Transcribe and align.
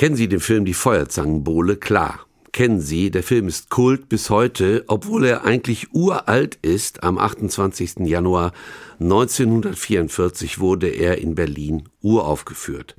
Kennen 0.00 0.16
Sie 0.16 0.28
den 0.28 0.40
Film 0.40 0.64
Die 0.64 0.72
Feuerzangenbowle? 0.72 1.76
Klar. 1.76 2.20
Kennen 2.52 2.80
Sie, 2.80 3.10
der 3.10 3.22
Film 3.22 3.48
ist 3.48 3.68
Kult 3.68 4.08
bis 4.08 4.30
heute, 4.30 4.82
obwohl 4.86 5.26
er 5.26 5.44
eigentlich 5.44 5.92
uralt 5.92 6.58
ist. 6.62 7.02
Am 7.02 7.18
28. 7.18 8.06
Januar 8.06 8.52
1944 8.98 10.58
wurde 10.58 10.88
er 10.88 11.18
in 11.18 11.34
Berlin 11.34 11.90
uraufgeführt. 12.02 12.96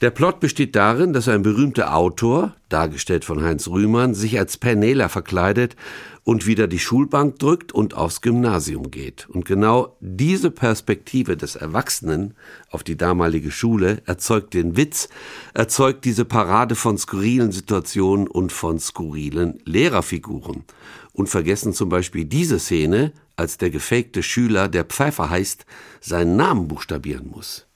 Der 0.00 0.10
Plot 0.10 0.40
besteht 0.40 0.74
darin, 0.74 1.12
dass 1.12 1.28
ein 1.28 1.42
berühmter 1.42 1.94
Autor, 1.94 2.54
dargestellt 2.68 3.24
von 3.24 3.42
Heinz 3.42 3.68
Rühmann, 3.68 4.14
sich 4.14 4.38
als 4.38 4.56
Penela 4.56 5.08
verkleidet 5.08 5.76
und 6.24 6.46
wieder 6.46 6.66
die 6.66 6.78
Schulbank 6.78 7.38
drückt 7.38 7.72
und 7.72 7.94
aufs 7.94 8.20
Gymnasium 8.20 8.90
geht. 8.90 9.28
Und 9.30 9.44
genau 9.44 9.96
diese 10.00 10.50
Perspektive 10.50 11.36
des 11.36 11.56
Erwachsenen 11.56 12.34
auf 12.70 12.82
die 12.84 12.96
damalige 12.96 13.50
Schule 13.50 14.02
erzeugt 14.04 14.54
den 14.54 14.76
Witz, 14.76 15.08
erzeugt 15.54 16.04
diese 16.04 16.24
Parade 16.24 16.74
von 16.74 16.98
skurrilen 16.98 17.52
Situationen 17.52 18.26
und 18.26 18.52
von 18.52 18.78
skurrilen 18.78 19.60
Lehrerfiguren. 19.64 20.64
Und 21.12 21.28
vergessen 21.28 21.72
zum 21.72 21.88
Beispiel 21.88 22.24
diese 22.26 22.58
Szene, 22.58 23.12
als 23.36 23.56
der 23.56 23.70
gefakte 23.70 24.22
Schüler, 24.22 24.68
der 24.68 24.84
Pfeifer 24.84 25.30
heißt, 25.30 25.64
seinen 26.00 26.36
Namen 26.36 26.68
buchstabieren 26.68 27.28
muss. 27.28 27.67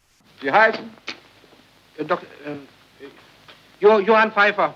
Sie 0.43 0.53
heißen? 0.53 0.91
Äh, 1.99 2.05
Dok 2.05 2.23
äh, 2.23 2.27
jo 3.81 4.01
Johann 4.01 4.33
Pfeiffer. 4.33 4.75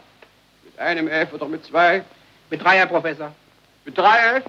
Mit 0.65 0.79
einem 0.79 1.09
F 1.09 1.33
oder 1.33 1.49
mit 1.49 1.65
zwei? 1.65 2.05
Mit 2.51 2.63
drei, 2.63 2.77
Herr 2.79 2.87
Professor. 2.87 3.35
Mit 3.85 3.99
drei 3.99 4.37
F? 4.37 4.45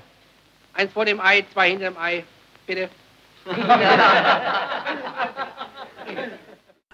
Eins 0.73 0.93
vor 0.93 1.05
dem 1.05 1.19
Ei, 1.19 1.43
zwei 1.53 1.71
hinter 1.71 1.89
dem 1.89 1.97
Ei. 1.97 2.23
Bitte. 2.67 2.89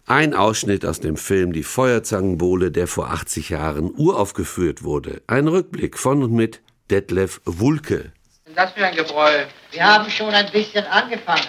Ein 0.05 0.33
Ausschnitt 0.33 0.85
aus 0.85 0.99
dem 0.99 1.17
Film 1.17 1.53
Die 1.53 1.63
Feuerzangenbowle, 1.63 2.71
der 2.71 2.87
vor 2.87 3.09
80 3.11 3.49
Jahren 3.49 3.91
uraufgeführt 3.95 4.83
wurde. 4.83 5.21
Ein 5.27 5.47
Rückblick 5.47 5.97
von 5.97 6.23
und 6.23 6.31
mit 6.31 6.61
Detlef 6.89 7.41
Wulke. 7.45 8.11
Was 8.45 8.55
das 8.55 8.71
für 8.73 8.85
ein 8.85 8.95
Gebräu? 8.95 9.45
Wir 9.71 9.83
haben 9.85 10.09
schon 10.09 10.33
ein 10.33 10.51
bisschen 10.51 10.85
angefangen. 10.85 11.47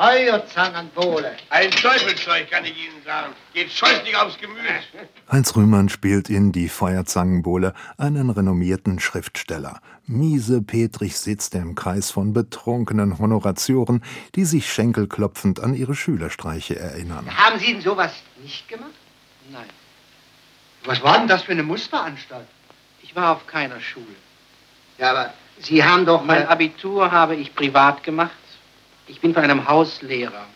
Feuerzangenbowle. 0.00 1.36
Ein 1.50 1.70
Teufelzeug, 1.72 2.50
kann 2.50 2.64
ich 2.64 2.70
Ihnen 2.70 3.04
sagen. 3.04 3.34
Geht 3.52 3.70
scheußlich 3.70 4.16
aufs 4.16 4.38
Gemüt. 4.38 4.56
Heinz 5.30 5.54
Rühmann 5.54 5.90
spielt 5.90 6.30
in 6.30 6.52
Die 6.52 6.70
Feuerzangenbowle 6.70 7.74
einen 7.98 8.30
renommierten 8.30 8.98
Schriftsteller. 8.98 9.82
Miese 10.06 10.62
Petrich 10.62 11.18
sitzt 11.18 11.54
im 11.54 11.74
Kreis 11.74 12.10
von 12.10 12.32
betrunkenen 12.32 13.18
Honoratioren, 13.18 14.02
die 14.36 14.46
sich 14.46 14.72
schenkelklopfend 14.72 15.60
an 15.60 15.74
ihre 15.74 15.94
Schülerstreiche 15.94 16.78
erinnern. 16.78 17.28
Haben 17.36 17.58
Sie 17.58 17.74
denn 17.74 17.82
sowas 17.82 18.12
nicht 18.42 18.70
gemacht? 18.70 18.94
Nein. 19.52 19.68
Was 20.86 21.02
war 21.02 21.18
denn 21.18 21.28
das 21.28 21.42
für 21.42 21.52
eine 21.52 21.62
Musteranstalt? 21.62 22.46
Ich 23.02 23.14
war 23.14 23.32
auf 23.32 23.46
keiner 23.46 23.80
Schule. 23.82 24.06
Ja, 24.96 25.10
aber 25.10 25.34
Sie 25.58 25.84
haben 25.84 26.06
doch 26.06 26.24
Mein. 26.24 26.46
Abitur 26.46 27.12
habe 27.12 27.36
ich 27.36 27.54
privat 27.54 28.02
gemacht. 28.02 28.30
Ich 29.10 29.20
bin 29.20 29.34
von 29.34 29.42
einem 29.42 29.66
Hauslehrer 29.66 30.46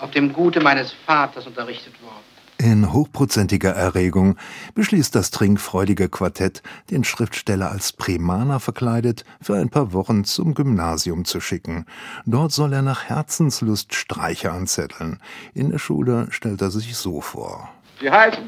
auf 0.00 0.10
dem 0.10 0.32
Gute 0.32 0.60
meines 0.60 0.92
Vaters 1.06 1.46
unterrichtet 1.46 1.94
worden. 2.02 2.24
In 2.58 2.92
hochprozentiger 2.92 3.70
Erregung 3.70 4.36
beschließt 4.74 5.14
das 5.14 5.30
trinkfreudige 5.30 6.08
Quartett, 6.08 6.62
den 6.90 7.04
Schriftsteller 7.04 7.70
als 7.70 7.92
Primaner 7.92 8.58
verkleidet 8.58 9.24
für 9.40 9.54
ein 9.54 9.70
paar 9.70 9.92
Wochen 9.92 10.24
zum 10.24 10.54
Gymnasium 10.54 11.24
zu 11.24 11.40
schicken. 11.40 11.86
Dort 12.26 12.50
soll 12.50 12.72
er 12.72 12.82
nach 12.82 13.04
Herzenslust 13.04 13.94
Streiche 13.94 14.50
anzetteln. 14.50 15.20
In 15.54 15.70
der 15.70 15.78
Schule 15.78 16.26
stellt 16.30 16.62
er 16.62 16.70
sich 16.70 16.96
so 16.96 17.20
vor. 17.20 17.70
Sie 18.00 18.10
heißen? 18.10 18.42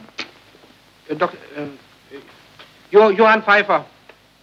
Äh, 1.09 1.15
Dok 1.15 1.35
äh, 1.57 2.17
jo 2.91 3.11
Johann 3.11 3.45
Pfeiffer. 3.45 3.85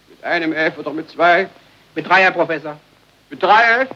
Mit 0.08 0.24
einem 0.24 0.54
F 0.54 0.78
oder 0.78 0.94
mit 0.94 1.10
zwei? 1.10 1.50
Mit 1.94 2.08
drei, 2.08 2.22
Herr 2.22 2.30
Professor. 2.30 2.80
Mit 3.28 3.42
drei 3.42 3.82
F? 3.82 3.88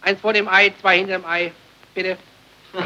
Eins 0.00 0.20
vor 0.20 0.32
dem 0.32 0.48
Ei, 0.48 0.72
zwei 0.80 0.98
hinter 0.98 1.18
dem 1.18 1.26
Ei. 1.26 1.52
Bitte. 1.94 2.16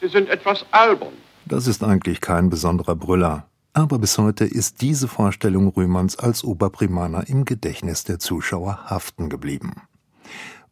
Sie 0.00 0.08
sind 0.08 0.28
etwas 0.28 0.64
albern. 0.70 1.12
Das 1.44 1.66
ist 1.66 1.82
eigentlich 1.82 2.20
kein 2.20 2.50
besonderer 2.50 2.94
Brüller. 2.94 3.48
Aber 3.72 3.98
bis 3.98 4.18
heute 4.18 4.44
ist 4.44 4.80
diese 4.80 5.08
Vorstellung 5.08 5.68
Rühmanns 5.68 6.18
als 6.18 6.44
Oberprimaner 6.44 7.28
im 7.28 7.44
Gedächtnis 7.44 8.04
der 8.04 8.18
Zuschauer 8.18 8.90
haften 8.90 9.28
geblieben. 9.28 9.87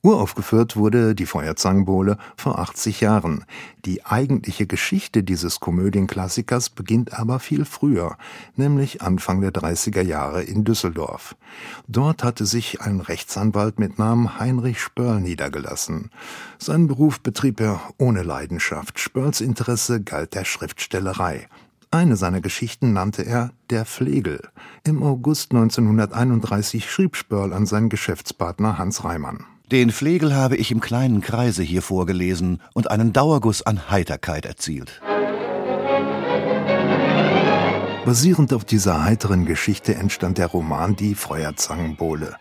Uraufgeführt 0.07 0.77
wurde 0.77 1.17
die 1.17 1.27
Feuerzangenbowle 1.27 2.17
vor 2.37 2.61
80 2.61 3.01
Jahren. 3.01 3.45
Die 3.85 4.07
eigentliche 4.07 4.65
Geschichte 4.65 5.25
dieses 5.25 5.59
Komödienklassikers 5.59 6.71
beginnt 6.71 7.19
aber 7.19 7.41
viel 7.41 7.65
früher, 7.65 8.17
nämlich 8.55 9.03
Anfang 9.03 9.41
der 9.41 9.51
30er 9.51 10.03
Jahre 10.03 10.45
in 10.45 10.63
Düsseldorf. 10.63 11.35
Dort 11.89 12.23
hatte 12.23 12.47
sich 12.47 12.81
ein 12.81 13.01
Rechtsanwalt 13.01 13.81
mit 13.81 13.99
Namen 13.99 14.39
Heinrich 14.39 14.81
Spörl 14.81 15.21
niedergelassen. 15.21 16.13
Seinen 16.57 16.87
Beruf 16.87 17.21
betrieb 17.21 17.59
er 17.61 17.81
ohne 17.99 18.23
Leidenschaft. 18.23 19.01
Spörls 19.01 19.41
Interesse 19.41 20.01
galt 20.01 20.37
der 20.37 20.45
Schriftstellerei. 20.45 21.49
Eine 21.91 22.15
seiner 22.15 22.41
Geschichten 22.41 22.93
nannte 22.93 23.27
er 23.27 23.51
Der 23.71 23.85
Flegel. 23.85 24.41
Im 24.85 25.03
August 25.03 25.51
1931 25.51 26.89
schrieb 26.89 27.17
Spörl 27.17 27.53
an 27.53 27.67
seinen 27.67 27.89
Geschäftspartner 27.89 28.79
Hans 28.79 29.03
Reimann. 29.03 29.45
Den 29.73 29.91
Flegel 29.91 30.33
habe 30.33 30.57
ich 30.57 30.71
im 30.71 30.79
kleinen 30.81 31.21
Kreise 31.21 31.65
hier 31.65 31.83
vorgelesen 31.83 32.61
und 32.73 32.89
einen 32.89 33.13
Dauerguss 33.13 33.63
an 33.63 33.91
Heiterkeit 33.91 34.47
erzielt. 34.47 35.03
Basierend 38.05 38.53
auf 38.55 38.65
dieser 38.65 39.03
heiteren 39.03 39.45
Geschichte 39.45 39.97
entstand 39.97 40.39
der 40.39 40.47
Roman 40.47 40.95
Die 40.95 41.17
Feuerzangenbowle. 41.17 42.37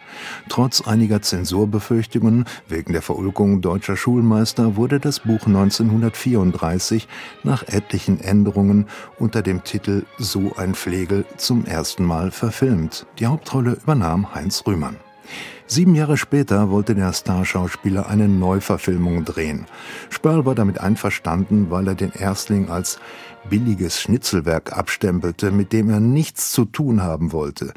Trotz 0.50 0.82
einiger 0.82 1.24
Zensurbefürchtungen 1.24 2.46
wegen 2.68 2.94
der 2.94 3.02
Verulgung 3.02 3.62
deutscher 3.62 3.98
Schulmeister 3.98 4.76
wurde 4.76 5.00
das 5.00 5.22
Buch 5.22 5.48
1934 5.48 7.08
nach 7.42 7.64
etlichen 7.68 8.20
Änderungen 8.20 8.86
unter 9.18 9.42
dem 9.42 9.64
Titel 9.64 10.06
So 10.20 10.54
ein 10.58 10.76
Flegel 10.76 11.26
zum 11.38 11.66
ersten 11.66 12.06
Mal 12.06 12.30
verfilmt. 12.30 13.08
Die 13.18 13.26
Hauptrolle 13.26 13.80
übernahm 13.82 14.36
Heinz 14.36 14.62
Rühmann. 14.68 14.98
Sieben 15.68 15.96
Jahre 15.96 16.18
später 16.18 16.70
wollte 16.70 16.96
der 16.96 17.12
Starschauspieler 17.14 18.08
eine 18.08 18.28
Neuverfilmung 18.28 19.26
drehen. 19.26 19.66
Spörl 20.10 20.46
war 20.46 20.56
damit 20.56 20.80
einverstanden, 20.80 21.72
weil 21.72 21.88
er 21.88 21.96
den 21.96 22.12
Erstling 22.12 22.70
als 22.70 23.00
billiges 23.50 24.02
Schnitzelwerk 24.02 24.74
abstempelte, 24.74 25.52
mit 25.52 25.74
dem 25.74 25.90
er 25.90 26.00
nichts 26.00 26.52
zu 26.52 26.66
tun 26.66 27.02
haben 27.02 27.32
wollte. 27.32 27.74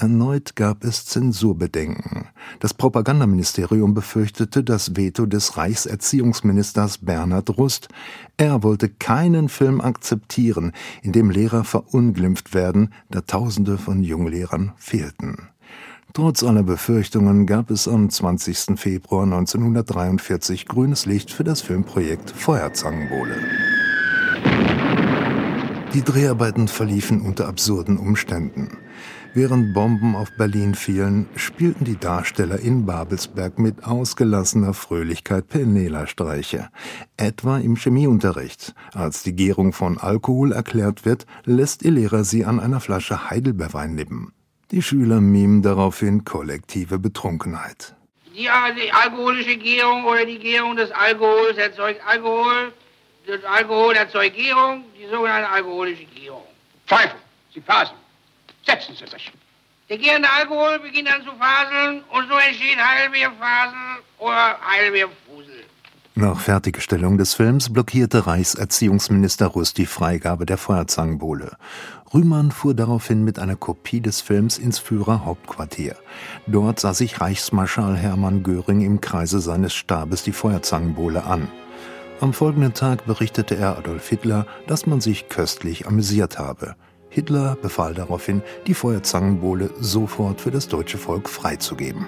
Erneut 0.00 0.56
gab 0.56 0.84
es 0.84 1.04
Zensurbedenken. 1.04 2.28
Das 2.60 2.72
Propagandaministerium 2.72 3.92
befürchtete 3.92 4.64
das 4.64 4.96
Veto 4.96 5.26
des 5.26 5.56
Reichserziehungsministers 5.56 6.98
Bernhard 6.98 7.58
Rust. 7.58 7.88
Er 8.36 8.62
wollte 8.62 8.88
keinen 8.88 9.48
Film 9.48 9.80
akzeptieren, 9.80 10.72
in 11.02 11.12
dem 11.12 11.28
Lehrer 11.28 11.64
verunglimpft 11.64 12.54
werden, 12.54 12.94
da 13.10 13.20
Tausende 13.20 13.76
von 13.76 14.02
Junglehrern 14.02 14.72
fehlten. 14.76 15.48
Trotz 16.12 16.42
aller 16.42 16.64
Befürchtungen 16.64 17.46
gab 17.46 17.70
es 17.70 17.86
am 17.86 18.10
20. 18.10 18.78
Februar 18.78 19.22
1943 19.22 20.66
grünes 20.66 21.06
Licht 21.06 21.30
für 21.30 21.44
das 21.44 21.60
Filmprojekt 21.60 22.30
Feuerzangenbowle. 22.30 23.36
Die 25.94 26.02
Dreharbeiten 26.02 26.68
verliefen 26.68 27.20
unter 27.20 27.46
absurden 27.46 27.96
Umständen. 27.96 28.78
Während 29.34 29.72
Bomben 29.74 30.16
auf 30.16 30.28
Berlin 30.36 30.74
fielen, 30.74 31.26
spielten 31.36 31.84
die 31.84 31.96
Darsteller 31.96 32.58
in 32.58 32.86
Babelsberg 32.86 33.60
mit 33.60 33.84
ausgelassener 33.84 34.74
Fröhlichkeit 34.74 35.48
Penela-Streiche. 35.48 36.68
Etwa 37.16 37.58
im 37.58 37.76
Chemieunterricht. 37.76 38.74
Als 38.92 39.22
die 39.22 39.36
Gärung 39.36 39.72
von 39.72 39.98
Alkohol 39.98 40.50
erklärt 40.50 41.04
wird, 41.04 41.26
lässt 41.44 41.82
ihr 41.82 41.92
Lehrer 41.92 42.24
sie 42.24 42.44
an 42.44 42.58
einer 42.58 42.80
Flasche 42.80 43.30
Heidelbeerwein 43.30 43.94
nippen. 43.94 44.32
Die 44.70 44.82
Schüler 44.82 45.20
mimen 45.20 45.62
daraufhin 45.62 46.24
kollektive 46.24 47.00
Betrunkenheit. 47.00 47.96
Die, 48.26 48.48
die 48.80 48.92
alkoholische 48.92 49.56
Gärung 49.56 50.04
oder 50.04 50.24
die 50.24 50.38
Gärung 50.38 50.76
des 50.76 50.92
Alkohols 50.92 51.58
erzeugt 51.58 52.00
Alkohol. 52.06 52.72
Das 53.26 53.42
Alkohol 53.44 53.96
erzeugt 53.96 54.36
Gärung, 54.36 54.84
die 54.96 55.06
sogenannte 55.10 55.48
alkoholische 55.48 56.04
Gärung. 56.04 56.44
Teufel, 56.86 57.18
Sie 57.52 57.60
faseln. 57.60 57.98
Setzen 58.64 58.94
Sie 58.94 59.10
sich. 59.10 59.32
Der 59.88 59.98
gärende 59.98 60.28
Alkohol 60.30 60.78
beginnt 60.78 61.08
dann 61.08 61.24
zu 61.24 61.32
faseln 61.32 62.04
und 62.08 62.28
so 62.28 62.36
entsteht 62.36 62.78
Heidelbeerfasel 62.78 64.02
oder 64.18 64.56
Heidelbeerfusel. 64.70 65.64
Nach 66.14 66.38
Fertigstellung 66.38 67.18
des 67.18 67.34
Films 67.34 67.72
blockierte 67.72 68.26
Reichserziehungsminister 68.26 69.46
Rust 69.46 69.78
die 69.78 69.86
Freigabe 69.86 70.46
der 70.46 70.58
Feuerzangenbowle. 70.58 71.56
Rühmann 72.12 72.50
fuhr 72.50 72.74
daraufhin 72.74 73.22
mit 73.22 73.38
einer 73.38 73.54
Kopie 73.54 74.00
des 74.00 74.20
Films 74.20 74.58
ins 74.58 74.80
Führerhauptquartier. 74.80 75.94
Dort 76.48 76.80
sah 76.80 76.92
sich 76.92 77.20
Reichsmarschall 77.20 77.96
Hermann 77.96 78.42
Göring 78.42 78.80
im 78.80 79.00
Kreise 79.00 79.40
seines 79.40 79.74
Stabes 79.74 80.24
die 80.24 80.32
Feuerzangenbowle 80.32 81.24
an. 81.24 81.48
Am 82.20 82.32
folgenden 82.32 82.74
Tag 82.74 83.06
berichtete 83.06 83.56
er 83.56 83.78
Adolf 83.78 84.08
Hitler, 84.08 84.46
dass 84.66 84.86
man 84.86 85.00
sich 85.00 85.28
köstlich 85.28 85.86
amüsiert 85.86 86.38
habe. 86.38 86.74
Hitler 87.08 87.56
befahl 87.62 87.94
daraufhin, 87.94 88.42
die 88.66 88.74
Feuerzangenbowle 88.74 89.70
sofort 89.78 90.40
für 90.40 90.50
das 90.50 90.68
deutsche 90.68 90.98
Volk 90.98 91.28
freizugeben. 91.28 92.06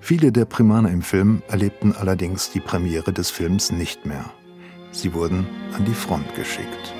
Viele 0.00 0.30
der 0.30 0.44
Primaner 0.44 0.90
im 0.90 1.00
Film 1.00 1.42
erlebten 1.48 1.94
allerdings 1.98 2.50
die 2.50 2.60
Premiere 2.60 3.14
des 3.14 3.30
Films 3.30 3.72
nicht 3.72 4.04
mehr. 4.04 4.26
Sie 4.92 5.14
wurden 5.14 5.46
an 5.74 5.86
die 5.86 5.94
Front 5.94 6.34
geschickt. 6.34 6.94